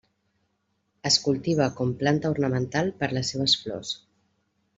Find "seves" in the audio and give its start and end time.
3.35-3.57